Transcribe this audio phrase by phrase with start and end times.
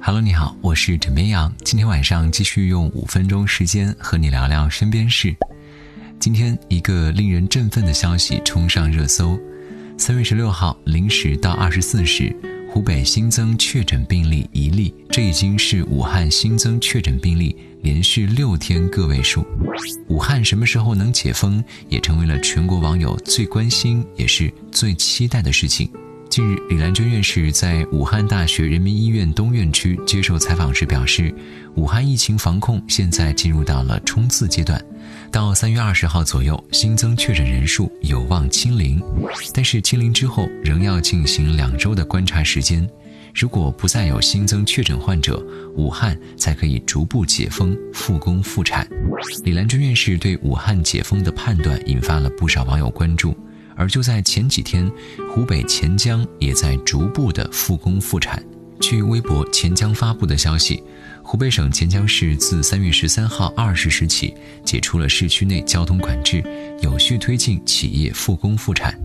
[0.00, 1.52] Hello，你好，我是枕边羊。
[1.64, 5.34] 今天晚上继续用五分钟时间和你聊聊身边事。
[6.18, 9.38] 今天一个令人振奋的消息冲上热搜：
[9.98, 12.34] 三月十六号零时到二十四时，
[12.74, 19.46] 湖北新增确诊病例一例，这已经是武汉新增确诊病例连续六天个位数。
[20.08, 25.88] 武汉什么时候能解封，也成为了全国网友最关心也是最期待的事情。
[26.30, 31.32] 近日，李兰娟院士在武汉大学人民医院东院区接受采访时表示，
[31.76, 34.82] 武汉疫情防控现在进入到了冲刺阶段，
[35.30, 39.00] 到三月二十号左右，新增确诊人数有望清零，
[39.52, 42.88] 但是清零之后仍要进行两周的观察时间。
[43.32, 45.44] 如果不再有新增确诊患者，
[45.76, 48.88] 武汉才可以逐步解封、复工复产。
[49.44, 53.36] 李兰娟院士对武汉解封的判断引发了不少网友关注。
[53.76, 54.90] 而就在前几天，
[55.30, 58.42] 湖北潜江也在逐步的复工复产。
[58.80, 60.82] 据微博潜江发布的消息，
[61.22, 66.42] 湖北省潜江市自三月十三号二十时起解除了市区内交通管制，
[66.82, 68.98] 有序推进企业复工复产。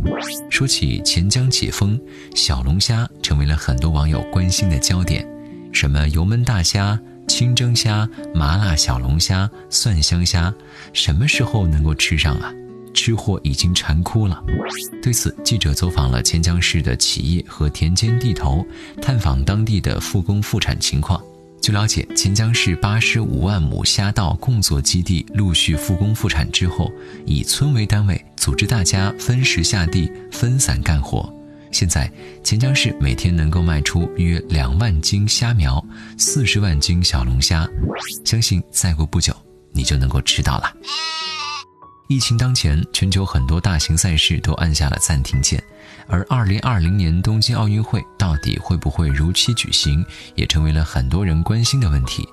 [0.50, 2.00] 说起潜江解封，
[2.36, 5.26] 小龙虾成为了很多网友关心的焦点。
[5.72, 10.54] 什么油焖大虾、清蒸虾、麻辣小龙虾、蒜香虾，
[10.94, 12.52] 什么时候能够吃上啊？
[13.00, 14.44] 吃货已经馋哭了。
[15.02, 18.66] 对此，记者走访了潜江市的企业和田间地头，
[19.02, 21.22] 探访当地的复工复产情况。
[21.61, 26.92] 据了解，潜江市八十五万亩虾稻供作基地陆续复工复产之后，
[27.25, 31.33] 以村为单位，组织大家分时下地，分散干活。
[31.72, 32.11] 现在，
[32.44, 35.81] 潜江市每天能够卖出约两万斤虾苗，
[36.17, 37.66] 四十万斤小龙虾，
[38.25, 39.33] 相信再过不久，
[39.72, 40.73] 你就能够吃到了。
[42.10, 45.64] 疫情当前，全球很多大型赛事都按下了暂停键，
[46.08, 52.28] 而2020年东京奥运会到底会不会如期举行，也成为了很多人关心的问题。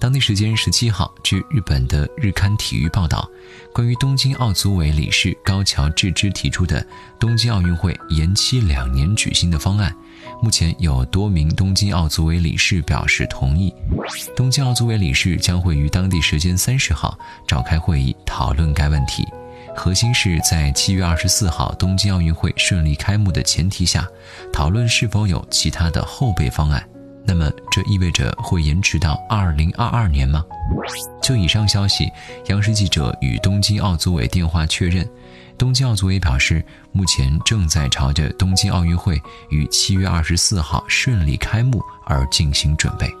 [0.00, 3.30] 当地时间17号，据日本的日刊体育报道，
[3.72, 6.84] 关于东京奥组委理事高桥智之提出的
[7.16, 9.94] 东京奥运会延期两年举行的方案。
[10.42, 13.72] 目前有多名东京奥组委理事表示同意，
[14.34, 17.16] 东京奥组委理事将会于当地时间三十号
[17.46, 19.28] 召开会议讨论该问问题，
[19.76, 24.08] 核心是在七月二十四号东京奥运会顺利开幕的前提下，
[24.50, 26.82] 讨论是否有其他的后备方案。
[27.26, 30.42] 那么这意味着会延迟到二零二二年吗？
[31.20, 32.10] 就以上消息，
[32.46, 35.06] 央视记者与东京奥组委电话确认。
[35.58, 39.20] 东京奥组委表示，目前正在朝着东京奥运会
[39.50, 43.12] 于七月二十四号顺利开幕而进行准备。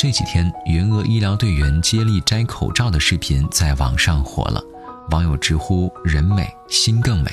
[0.00, 4.62] 这几天，云鄂医疗队员接力摘口罩的视频在网上火了，
[5.10, 7.32] 网友直呼“人美心更美”。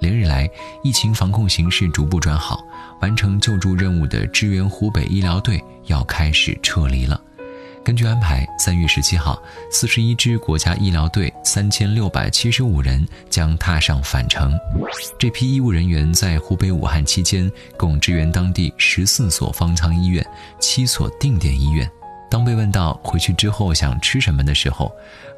[0.00, 0.48] 连日来，
[0.82, 2.64] 疫情防控形势逐步转好，
[3.02, 7.20] 完成救助任务的支援湖北医疗队要开始撤离了。
[7.86, 14.58] 根据安排，三月十七号，四十一支国家医疗队三千六百七十五人将踏上返程。
[15.16, 17.48] 这批医务人员在湖北武汉期间，
[17.78, 20.26] 共支援当地十四所方舱医院、
[20.58, 21.88] 七所定点医院。
[22.28, 24.90] 当被问到回去之后想吃什么的时候，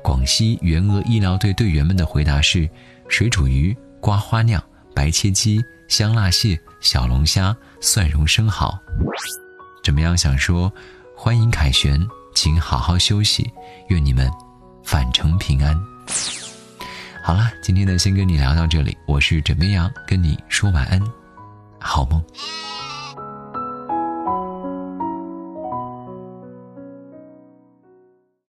[0.02, 2.66] 广西援鄂医疗队队员们的回答是：
[3.10, 4.62] 水煮鱼、瓜花酿、
[4.94, 8.74] 白切鸡、香辣蟹、小龙虾、蒜蓉生蚝。
[9.84, 10.16] 怎么样？
[10.16, 10.72] 想说
[11.14, 12.00] 欢迎凯旋。
[12.40, 13.52] 请好好休息，
[13.88, 14.30] 愿你们
[14.84, 15.76] 返程平安。
[17.20, 18.96] 好了，今天呢，先跟你聊到这里。
[19.08, 21.02] 我是枕边羊，跟你说晚安，